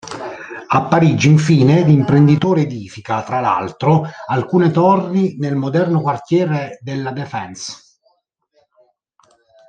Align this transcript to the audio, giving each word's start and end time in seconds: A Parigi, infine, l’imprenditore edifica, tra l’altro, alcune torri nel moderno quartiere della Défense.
A 0.67 0.87
Parigi, 0.87 1.27
infine, 1.29 1.83
l’imprenditore 1.83 2.61
edifica, 2.61 3.21
tra 3.21 3.39
l’altro, 3.39 4.03
alcune 4.29 4.71
torri 4.71 5.37
nel 5.37 5.55
moderno 5.55 6.01
quartiere 6.01 6.79
della 6.81 7.11
Défense. 7.11 7.99